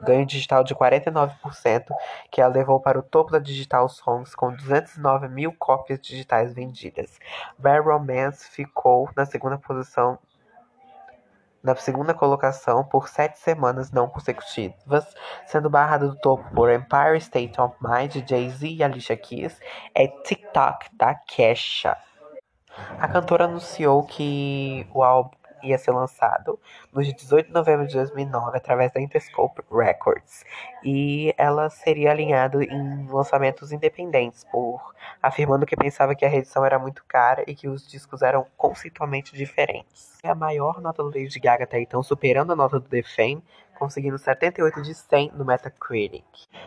ganho 0.00 0.26
digital 0.26 0.62
de 0.62 0.74
49%, 0.74 1.86
que 2.30 2.40
a 2.40 2.48
levou 2.48 2.80
para 2.80 2.98
o 2.98 3.02
topo 3.02 3.32
da 3.32 3.38
Digital 3.38 3.88
Songs 3.88 4.34
com 4.34 4.52
209 4.52 5.28
mil 5.28 5.54
cópias 5.58 5.98
digitais 6.00 6.52
vendidas. 6.52 7.18
Bad 7.58 7.80
Romance 7.80 8.48
ficou 8.50 9.08
na 9.16 9.24
segunda 9.24 9.58
posição 9.58 10.18
na 11.62 11.74
segunda 11.74 12.14
colocação 12.14 12.84
por 12.84 13.08
sete 13.08 13.40
semanas 13.40 13.90
não 13.90 14.08
consecutivas, 14.08 15.12
sendo 15.46 15.68
barrada 15.68 16.06
do 16.06 16.16
topo 16.16 16.48
por 16.54 16.70
Empire 16.70 17.16
State 17.16 17.60
of 17.60 17.74
Mind 17.80 18.12
de 18.12 18.24
Jay-Z 18.28 18.68
e 18.68 18.84
Alicia 18.84 19.16
Keys 19.16 19.58
e 19.92 20.06
TikTok 20.22 20.94
da 20.94 21.16
Kesha. 21.16 21.96
A 23.00 23.08
cantora 23.08 23.46
anunciou 23.46 24.04
que 24.04 24.86
o 24.94 25.02
álbum 25.02 25.36
ia 25.66 25.78
ser 25.78 25.92
lançado 25.92 26.58
no 26.92 27.02
dia 27.02 27.12
18 27.12 27.48
de 27.48 27.52
novembro 27.52 27.86
de 27.86 27.94
2009 27.94 28.56
através 28.56 28.92
da 28.92 29.00
Interscope 29.00 29.62
Records 29.70 30.44
e 30.82 31.34
ela 31.36 31.68
seria 31.68 32.10
alinhada 32.10 32.62
em 32.62 33.06
lançamentos 33.08 33.72
independentes, 33.72 34.44
por 34.44 34.94
afirmando 35.22 35.66
que 35.66 35.76
pensava 35.76 36.14
que 36.14 36.24
a 36.24 36.28
reedição 36.28 36.64
era 36.64 36.78
muito 36.78 37.04
cara 37.06 37.42
e 37.46 37.54
que 37.54 37.68
os 37.68 37.86
discos 37.88 38.22
eram 38.22 38.46
conceitualmente 38.56 39.34
diferentes. 39.34 40.18
É 40.22 40.30
a 40.30 40.34
maior 40.34 40.80
nota 40.80 41.02
do 41.02 41.08
Lady 41.08 41.38
Gaga 41.40 41.64
até 41.64 41.80
então, 41.80 42.02
superando 42.02 42.52
a 42.52 42.56
nota 42.56 42.78
do 42.78 42.88
The 42.88 43.02
Fame, 43.02 43.42
conseguindo 43.78 44.18
78 44.18 44.82
de 44.82 44.94
100 44.94 45.32
no 45.34 45.44
Metacritic. 45.44 46.24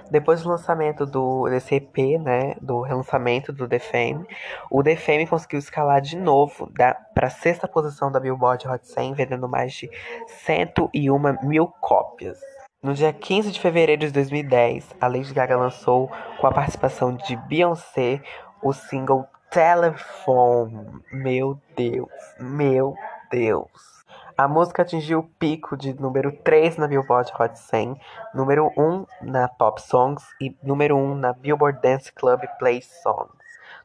Depois 0.09 0.43
do 0.43 0.49
lançamento 0.49 1.05
do 1.05 1.49
desse 1.49 1.75
EP, 1.75 2.19
né, 2.19 2.55
do 2.61 2.81
relançamento 2.81 3.51
do 3.51 3.67
The 3.67 3.79
Fame, 3.79 4.25
o 4.69 4.83
The 4.83 4.95
Fame 4.95 5.27
conseguiu 5.27 5.59
escalar 5.59 6.01
de 6.01 6.15
novo 6.17 6.71
para 7.13 7.27
a 7.27 7.29
sexta 7.29 7.67
posição 7.67 8.11
da 8.11 8.19
Billboard 8.19 8.67
Hot 8.67 8.87
100, 8.87 9.13
vendendo 9.13 9.47
mais 9.47 9.73
de 9.73 9.89
101 10.27 11.47
mil 11.47 11.67
cópias. 11.81 12.39
No 12.81 12.93
dia 12.93 13.11
15 13.11 13.51
de 13.51 13.59
fevereiro 13.59 14.05
de 14.05 14.11
2010, 14.11 14.95
a 15.01 15.07
Lady 15.07 15.33
Gaga 15.33 15.57
lançou, 15.57 16.09
com 16.39 16.47
a 16.47 16.51
participação 16.51 17.13
de 17.13 17.35
Beyoncé, 17.35 18.21
o 18.63 18.71
single 18.71 19.27
Telephone. 19.51 21.01
Meu 21.11 21.59
Deus, 21.75 22.09
meu 22.39 22.95
Deus. 23.29 23.98
A 24.39 24.47
música 24.47 24.83
atingiu 24.83 25.19
o 25.19 25.23
pico 25.37 25.75
de 25.75 25.93
número 25.99 26.31
3 26.31 26.77
na 26.77 26.87
Billboard 26.87 27.29
Hot 27.37 27.59
100, 27.59 27.99
número 28.33 28.71
1 28.77 29.05
na 29.21 29.49
Pop 29.49 29.81
Songs 29.81 30.23
e 30.39 30.55
número 30.63 30.95
1 30.95 31.15
na 31.15 31.33
Billboard 31.33 31.81
Dance 31.81 32.09
Club 32.13 32.39
Play 32.57 32.81
Songs. 32.81 33.38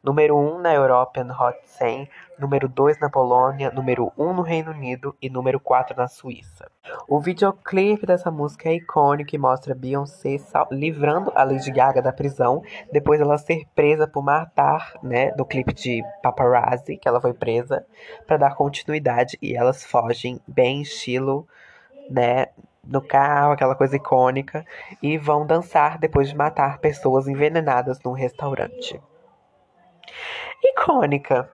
Número 0.04 0.36
1 0.36 0.58
na 0.58 0.74
European 0.74 1.28
Hot 1.32 1.58
100, 1.64 2.10
número 2.38 2.68
2 2.68 3.00
na 3.00 3.08
Polônia, 3.08 3.70
número 3.70 4.12
1 4.18 4.34
no 4.34 4.42
Reino 4.42 4.70
Unido. 4.70 5.16
E 5.22 5.30
número 5.30 5.58
4 5.58 5.96
na 5.96 6.08
Suíça. 6.08 6.70
O 7.08 7.18
videoclipe 7.20 8.04
dessa 8.04 8.30
música 8.30 8.68
é 8.68 8.74
icônico 8.74 9.34
e 9.34 9.38
mostra 9.38 9.74
Beyoncé 9.74 10.36
livrando 10.70 11.32
a 11.34 11.42
Lady 11.42 11.70
Gaga 11.70 12.02
da 12.02 12.12
prisão 12.12 12.62
depois 12.92 13.18
dela 13.18 13.38
ser 13.38 13.64
presa 13.74 14.06
por 14.06 14.22
matar, 14.22 14.92
né, 15.02 15.30
do 15.30 15.46
clipe 15.46 15.72
de 15.72 16.02
Paparazzi, 16.22 16.98
que 16.98 17.08
ela 17.08 17.18
foi 17.18 17.32
presa, 17.32 17.86
para 18.26 18.36
dar 18.36 18.54
continuidade. 18.54 19.38
E 19.40 19.56
elas 19.56 19.84
fogem 19.86 20.38
bem 20.46 20.82
estilo, 20.82 21.48
né, 22.10 22.48
no 22.86 23.00
carro, 23.00 23.52
aquela 23.52 23.74
coisa 23.74 23.96
icônica, 23.96 24.66
e 25.02 25.16
vão 25.16 25.46
dançar 25.46 25.96
depois 25.98 26.28
de 26.28 26.36
matar 26.36 26.76
pessoas 26.78 27.26
envenenadas 27.26 27.98
num 28.04 28.12
restaurante. 28.12 29.00
Icônica. 30.62 31.50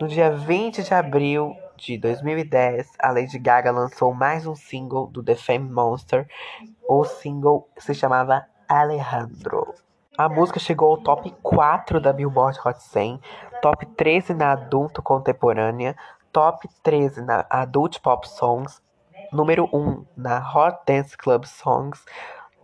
No 0.00 0.08
dia 0.08 0.30
20 0.30 0.82
de 0.82 0.94
abril 0.94 1.56
de 1.76 1.96
2010, 1.98 2.88
a 2.98 3.10
Lady 3.10 3.38
Gaga 3.38 3.70
lançou 3.70 4.12
mais 4.12 4.46
um 4.46 4.54
single 4.54 5.06
do 5.06 5.22
The 5.22 5.34
Fame 5.34 5.70
Monster. 5.70 6.28
O 6.88 7.04
single 7.04 7.68
se 7.78 7.94
chamava 7.94 8.44
Alejandro. 8.68 9.74
A 10.16 10.28
música 10.28 10.58
chegou 10.58 10.90
ao 10.90 10.98
top 10.98 11.32
4 11.42 12.00
da 12.00 12.12
Billboard 12.12 12.58
Hot 12.64 12.82
100, 12.82 13.20
top 13.62 13.86
13 13.86 14.34
na 14.34 14.52
Adulto 14.52 15.00
Contemporânea, 15.00 15.96
top 16.32 16.68
13 16.82 17.22
na 17.22 17.46
Adult 17.48 18.00
Pop 18.00 18.28
Songs, 18.28 18.82
número 19.32 19.68
1 19.72 20.04
na 20.16 20.38
Hot 20.52 20.78
Dance 20.86 21.16
Club 21.16 21.44
Songs, 21.44 22.04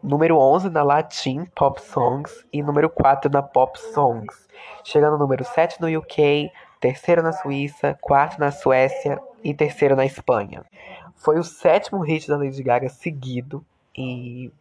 número 0.04 0.38
11 0.38 0.68
na 0.68 0.82
Latin 0.82 1.46
Pop 1.46 1.80
Songs 1.80 2.44
e 2.52 2.62
número 2.62 2.90
4 2.90 3.30
na 3.30 3.42
Pop 3.42 3.80
Songs, 3.80 4.46
chegando 4.84 5.16
número 5.16 5.42
7 5.42 5.80
no 5.80 5.98
UK, 5.98 6.52
terceiro 6.78 7.22
na 7.22 7.32
Suíça, 7.32 7.96
quarto 8.02 8.38
na 8.38 8.50
Suécia 8.50 9.18
e 9.42 9.54
terceiro 9.54 9.96
na 9.96 10.04
Espanha. 10.04 10.62
Foi 11.16 11.38
o 11.38 11.42
sétimo 11.42 12.02
hit 12.02 12.28
da 12.28 12.36
Lady 12.36 12.62
Gaga 12.62 12.90
seguido 12.90 13.64
e 13.96 14.52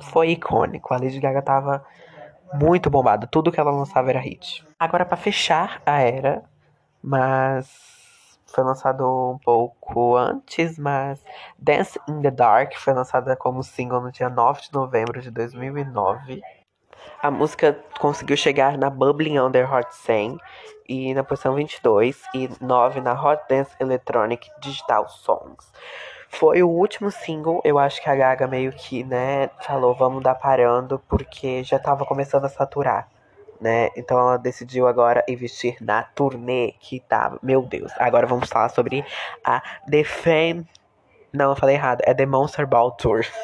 foi 0.00 0.30
icônico. 0.30 0.94
A 0.94 0.98
Lady 0.98 1.18
Gaga 1.18 1.42
tava 1.42 1.84
muito 2.54 2.88
bombada, 2.88 3.26
tudo 3.26 3.50
que 3.50 3.58
ela 3.58 3.72
lançava 3.72 4.08
era 4.10 4.20
hit. 4.20 4.64
Agora 4.78 5.04
para 5.04 5.16
fechar 5.16 5.82
a 5.84 6.00
era, 6.00 6.44
mas 7.02 7.95
foi 8.46 8.64
lançado 8.64 9.04
um 9.04 9.38
pouco 9.38 10.16
antes, 10.16 10.78
mas 10.78 11.22
Dance 11.58 12.00
in 12.08 12.22
the 12.22 12.30
Dark 12.30 12.74
foi 12.76 12.94
lançada 12.94 13.36
como 13.36 13.62
single 13.62 14.00
no 14.00 14.12
dia 14.12 14.30
9 14.30 14.62
de 14.62 14.72
novembro 14.72 15.20
de 15.20 15.30
2009. 15.30 16.40
A 17.22 17.30
música 17.30 17.78
conseguiu 17.98 18.36
chegar 18.36 18.78
na 18.78 18.88
Bubbling 18.88 19.38
Under 19.38 19.72
Hot 19.72 19.94
100 19.94 20.38
e 20.88 21.14
na 21.14 21.24
posição 21.24 21.54
22 21.54 22.22
e 22.34 22.48
9 22.60 23.00
na 23.00 23.20
Hot 23.20 23.42
Dance 23.48 23.74
Electronic 23.80 24.48
Digital 24.60 25.08
Songs. 25.08 25.72
Foi 26.28 26.62
o 26.62 26.68
último 26.68 27.10
single, 27.10 27.60
eu 27.64 27.78
acho 27.78 28.02
que 28.02 28.10
a 28.10 28.14
Gaga 28.14 28.46
meio 28.46 28.72
que, 28.72 29.02
né, 29.04 29.48
falou, 29.60 29.94
vamos 29.94 30.22
dar 30.22 30.34
parando, 30.34 30.98
porque 31.08 31.62
já 31.64 31.78
tava 31.78 32.04
começando 32.04 32.44
a 32.44 32.48
saturar, 32.48 33.08
né? 33.60 33.90
Então 33.96 34.18
ela 34.18 34.36
decidiu 34.36 34.86
agora 34.86 35.24
investir 35.28 35.76
na 35.80 36.02
turnê 36.02 36.72
que 36.80 37.00
tava, 37.00 37.38
meu 37.42 37.62
Deus. 37.62 37.92
Agora 37.98 38.26
vamos 38.26 38.48
falar 38.48 38.68
sobre 38.68 39.04
a 39.44 39.62
The 39.90 40.04
Fame, 40.04 40.66
não, 41.32 41.50
eu 41.50 41.56
falei 41.56 41.74
errado, 41.74 42.00
é 42.04 42.14
The 42.14 42.26
Monster 42.26 42.66
Ball 42.66 42.90
Tour. 42.92 43.24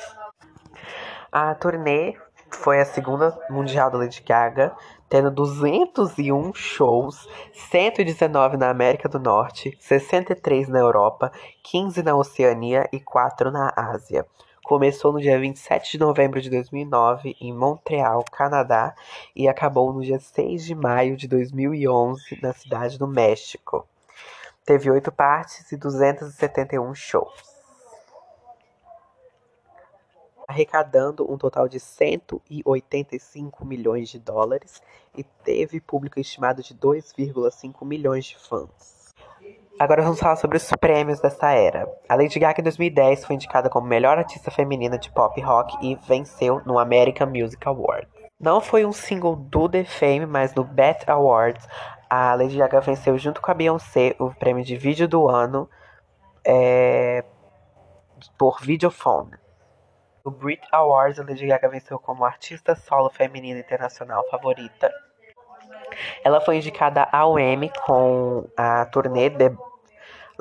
A 1.31 1.55
turnê 1.55 2.15
foi 2.51 2.79
a 2.79 2.85
segunda 2.85 3.37
mundial 3.49 3.91
da 3.91 3.99
Lady 3.99 4.23
Gaga, 4.23 4.75
tendo 5.09 5.31
201 5.31 6.53
shows, 6.55 7.29
119 7.53 8.57
na 8.57 8.71
América 8.71 9.09
do 9.09 9.19
Norte, 9.19 9.77
63 9.81 10.69
na 10.69 10.79
Europa, 10.79 11.33
15 11.63 12.03
na 12.03 12.15
Oceania 12.15 12.89
e 12.93 13.01
4 13.01 13.51
na 13.51 13.73
Ásia. 13.75 14.27
Começou 14.65 15.13
no 15.13 15.21
dia 15.21 15.39
27 15.39 15.93
de 15.93 15.99
novembro 15.99 16.41
de 16.41 16.49
2009 16.49 17.37
em 17.41 17.53
Montreal, 17.53 18.25
Canadá, 18.31 18.95
e 19.35 19.49
acabou 19.49 19.93
no 19.93 20.03
dia 20.03 20.21
6 20.21 20.65
de 20.65 20.75
maio 20.75 21.17
de 21.17 21.27
2011 21.27 22.39
na 22.41 22.53
cidade 22.53 22.99
do 22.99 23.09
México. 23.09 23.87
Teve 24.65 24.91
oito 24.91 25.11
partes 25.11 25.71
e 25.73 25.77
271 25.77 26.95
shows 26.95 27.53
arrecadando 30.53 31.31
um 31.31 31.39
total 31.39 31.67
de 31.67 31.81
185 31.81 33.65
milhões 33.65 34.11
de 34.11 34.19
dólares 34.19 34.83
e 35.17 35.25
teve 35.25 35.81
público 35.81 36.21
estimado 36.21 36.63
de 36.63 36.75
2,5 36.75 37.85
milhões 37.87 38.27
de 38.27 38.39
fãs. 38.39 39.02
Agora 39.83 40.01
vamos 40.01 40.21
falar 40.21 40.37
sobre 40.37 40.59
os 40.59 40.71
prêmios 40.79 41.19
dessa 41.19 41.51
era. 41.51 41.93
A 42.09 42.15
Lady 42.15 42.39
Gaga 42.39 42.61
em 42.61 42.63
2010 42.63 43.25
foi 43.25 43.35
indicada 43.35 43.69
como 43.69 43.85
melhor 43.85 44.17
artista 44.17 44.49
feminina 44.49 44.97
de 44.97 45.11
pop 45.11 45.41
rock 45.41 45.77
e 45.85 45.97
venceu 46.07 46.63
no 46.65 46.79
American 46.79 47.27
Music 47.27 47.67
Award. 47.67 48.07
Não 48.39 48.61
foi 48.61 48.87
um 48.87 48.93
single 48.93 49.35
do 49.35 49.69
The 49.69 49.83
Fame, 49.83 50.25
mas 50.25 50.55
no 50.55 50.63
BET 50.63 51.03
Awards, 51.11 51.67
a 52.09 52.33
Lady 52.37 52.59
Gaga 52.59 52.81
venceu 52.81 53.19
junto 53.19 53.43
com 53.43 53.51
a 53.51 53.55
Beyoncé 53.55 54.15
o 54.21 54.31
prêmio 54.31 54.65
de 54.65 54.77
vídeo 54.77 55.09
do 55.09 55.29
ano 55.29 55.69
é, 56.47 57.25
por 58.39 58.61
Videophone. 58.61 59.33
No 60.25 60.31
Brit 60.31 60.63
Awards, 60.71 61.19
a 61.19 61.25
Lady 61.25 61.45
Gaga 61.45 61.69
venceu 61.69 61.99
como 61.99 62.25
artista 62.25 62.77
solo 62.77 63.11
feminina 63.11 63.59
internacional 63.59 64.25
favorita. 64.31 64.93
Ela 66.25 66.41
foi 66.41 66.59
indicada 66.59 67.09
ao 67.11 67.37
Emmy 67.37 67.69
com 67.85 68.47
a 68.57 68.87
turnê 68.87 69.29
The 69.29 69.51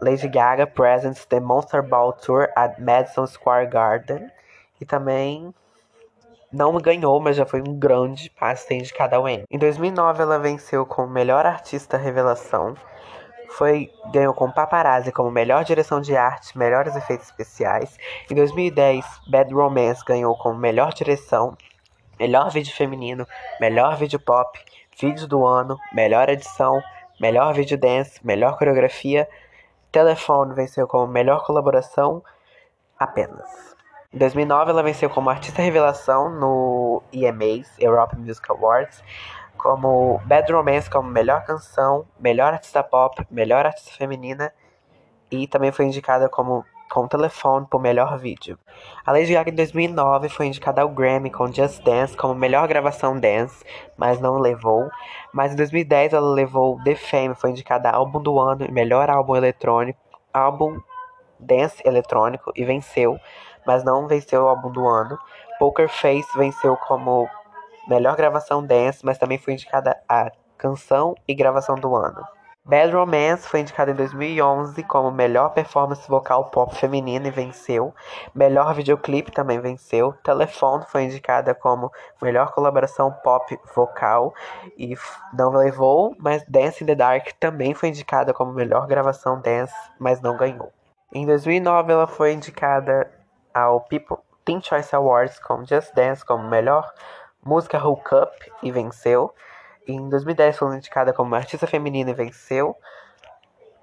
Lady 0.01 0.27
Gaga 0.27 0.65
presents 0.65 1.25
the 1.25 1.39
Monster 1.39 1.83
Ball 1.83 2.11
Tour 2.13 2.49
at 2.55 2.79
Madison 2.79 3.27
Square 3.27 3.67
Garden. 3.67 4.31
E 4.79 4.85
também 4.85 5.53
não 6.51 6.75
ganhou, 6.79 7.19
mas 7.19 7.35
já 7.35 7.45
foi 7.45 7.61
um 7.61 7.77
grande 7.77 8.29
passo 8.31 8.73
indicada 8.73 9.15
ao 9.15 9.29
Emmy. 9.29 9.43
Em 9.49 9.59
2009, 9.59 10.23
ela 10.23 10.39
venceu 10.39 10.85
como 10.85 11.07
melhor 11.07 11.45
artista 11.45 11.97
revelação. 11.97 12.75
Foi, 13.49 13.91
ganhou 14.11 14.33
com 14.33 14.51
Paparazzi 14.51 15.11
como 15.11 15.29
melhor 15.29 15.63
direção 15.63 16.01
de 16.01 16.15
arte, 16.15 16.57
melhores 16.57 16.95
efeitos 16.95 17.27
especiais. 17.27 17.97
Em 18.29 18.33
2010, 18.33 19.05
Bad 19.27 19.53
Romance 19.53 20.03
ganhou 20.03 20.35
como 20.35 20.57
melhor 20.57 20.93
direção, 20.93 21.55
melhor 22.19 22.49
vídeo 22.49 22.73
feminino, 22.73 23.27
melhor 23.59 23.95
vídeo 23.97 24.19
pop, 24.19 24.59
vídeo 24.99 25.27
do 25.27 25.45
ano, 25.45 25.77
melhor 25.93 26.27
edição, 26.29 26.81
melhor 27.19 27.53
vídeo 27.53 27.77
dance, 27.77 28.19
melhor 28.25 28.57
coreografia. 28.57 29.27
Telefone 29.91 30.53
venceu 30.53 30.87
como 30.87 31.07
melhor 31.07 31.45
colaboração 31.45 32.23
apenas. 32.97 33.75
Em 34.13 34.17
2009, 34.17 34.71
ela 34.71 34.83
venceu 34.83 35.09
como 35.09 35.29
artista 35.29 35.61
revelação 35.61 36.29
no 36.29 37.01
EMAs, 37.13 37.71
Europe 37.79 38.15
Music 38.17 38.49
Awards 38.51 39.01
como 39.61 40.19
Bad 40.25 40.51
Romance 40.51 40.89
como 40.89 41.07
melhor 41.07 41.45
canção, 41.45 42.07
melhor 42.19 42.51
artista 42.51 42.81
pop, 42.81 43.23
melhor 43.29 43.63
artista 43.63 43.91
feminina 43.91 44.51
e 45.29 45.47
também 45.47 45.71
foi 45.71 45.85
indicada 45.85 46.27
como 46.27 46.65
com 46.91 47.07
telefone 47.07 47.65
por 47.67 47.81
melhor 47.81 48.19
vídeo. 48.19 48.59
A 49.05 49.13
Lady 49.13 49.33
Gaga 49.33 49.49
em 49.49 49.55
2009 49.55 50.27
foi 50.27 50.47
indicada 50.47 50.81
ao 50.81 50.89
Grammy 50.89 51.31
com 51.31 51.47
Just 51.47 51.81
Dance 51.83 52.17
como 52.17 52.35
melhor 52.35 52.67
gravação 52.67 53.17
dance, 53.17 53.63
mas 53.95 54.19
não 54.19 54.37
levou. 54.37 54.89
Mas 55.33 55.53
em 55.53 55.55
2010 55.55 56.11
ela 56.11 56.29
levou 56.29 56.77
The 56.83 56.95
Fame, 56.95 57.33
foi 57.33 57.51
indicada 57.51 57.89
álbum 57.89 58.21
do 58.21 58.37
ano 58.37 58.65
e 58.65 58.71
melhor 58.71 59.09
álbum 59.09 59.37
eletrônico, 59.37 59.97
álbum 60.33 60.81
dance 61.39 61.81
eletrônico 61.85 62.51
e 62.55 62.65
venceu, 62.65 63.17
mas 63.65 63.85
não 63.85 64.05
venceu 64.05 64.43
o 64.43 64.47
álbum 64.49 64.69
do 64.69 64.85
ano. 64.85 65.17
Poker 65.57 65.87
Face 65.87 66.37
venceu 66.37 66.75
como 66.75 67.29
melhor 67.87 68.17
gravação 68.17 68.61
dance, 68.61 69.05
mas 69.05 69.17
também 69.17 69.37
foi 69.37 69.53
indicada 69.53 69.97
a 70.09 70.29
canção 70.57 71.15
e 71.25 71.33
gravação 71.33 71.75
do 71.75 71.95
ano. 71.95 72.21
Bad 72.63 72.93
Romance 72.93 73.47
foi 73.47 73.61
indicada 73.61 73.89
em 73.89 73.95
2011 73.95 74.83
como 74.83 75.09
melhor 75.09 75.49
performance 75.49 76.07
vocal 76.07 76.45
pop 76.51 76.75
feminina 76.75 77.27
e 77.27 77.31
venceu. 77.31 77.93
Melhor 78.35 78.75
videoclipe 78.75 79.31
também 79.31 79.59
venceu. 79.59 80.13
Telephone 80.23 80.85
foi 80.87 81.03
indicada 81.03 81.55
como 81.55 81.91
melhor 82.21 82.51
colaboração 82.51 83.11
pop 83.23 83.59
vocal 83.75 84.33
e 84.77 84.95
não 85.33 85.49
levou, 85.49 86.15
mas 86.19 86.45
Dance 86.47 86.83
in 86.83 86.87
the 86.87 86.93
Dark 86.93 87.29
também 87.39 87.73
foi 87.73 87.89
indicada 87.89 88.31
como 88.31 88.53
melhor 88.53 88.85
gravação 88.85 89.41
dance, 89.41 89.73
mas 89.99 90.21
não 90.21 90.37
ganhou. 90.37 90.71
Em 91.11 91.25
2009 91.25 91.91
ela 91.91 92.07
foi 92.07 92.31
indicada 92.31 93.11
ao 93.53 93.81
People 93.81 94.17
Teen 94.45 94.61
Choice 94.61 94.95
Awards 94.95 95.39
com 95.39 95.65
Just 95.65 95.93
Dance 95.95 96.23
como 96.23 96.47
melhor 96.47 96.93
música 97.43 97.83
Hook 97.83 98.13
Up 98.13 98.51
e 98.61 98.71
venceu. 98.71 99.33
Em 99.87 100.09
2010 100.09 100.57
foi 100.57 100.75
indicada 100.75 101.11
como 101.13 101.35
artista 101.35 101.65
feminina 101.65 102.11
e 102.11 102.13
venceu. 102.13 102.75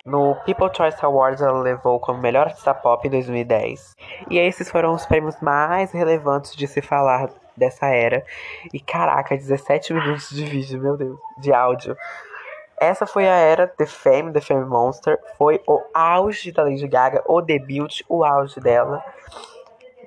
No 0.04 0.36
People 0.46 0.70
Choice 0.74 0.96
Awards 1.04 1.42
ela 1.42 1.60
levou 1.60 2.00
como 2.00 2.18
melhor 2.18 2.46
artista 2.46 2.72
pop 2.72 3.06
em 3.06 3.10
2010. 3.10 3.96
E 4.30 4.38
esses 4.38 4.70
foram 4.70 4.94
os 4.94 5.04
prêmios 5.04 5.36
mais 5.40 5.92
relevantes 5.92 6.56
de 6.56 6.66
se 6.66 6.80
falar 6.80 7.28
dessa 7.56 7.86
era. 7.88 8.24
E 8.72 8.80
caraca, 8.80 9.36
17 9.36 9.92
minutos 9.92 10.30
de 10.30 10.44
vídeo, 10.44 10.80
meu 10.80 10.96
Deus, 10.96 11.18
de 11.38 11.52
áudio. 11.52 11.96
Essa 12.80 13.06
foi 13.06 13.28
a 13.28 13.34
era 13.34 13.66
The 13.66 13.86
Fame, 13.86 14.32
The 14.32 14.40
Fame 14.40 14.64
Monster. 14.64 15.18
Foi 15.36 15.60
o 15.66 15.82
auge 15.92 16.52
da 16.52 16.62
Lady 16.62 16.86
Gaga, 16.86 17.22
o 17.26 17.42
debut, 17.42 18.02
o 18.08 18.24
auge 18.24 18.60
dela. 18.60 19.04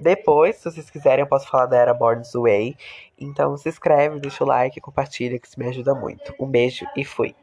Depois, 0.01 0.55
se 0.55 0.64
vocês 0.64 0.90
quiserem, 0.90 1.22
eu 1.22 1.27
posso 1.27 1.48
falar 1.48 1.68
da 1.68 1.77
era 1.77 1.94
Born 1.94 2.24
This 2.24 2.33
Way. 2.33 2.75
Então 3.20 3.55
se 3.55 3.70
inscreve, 3.70 4.20
deixa 4.20 4.44
o 4.44 4.48
like, 4.48 4.81
compartilha, 4.81 5.37
que 5.37 5.48
isso 5.48 5.59
me 5.59 5.68
ajuda 5.68 5.94
muito. 5.94 6.33
Um 6.40 6.48
beijo 6.48 6.87
e 6.98 7.05
fui! 7.05 7.35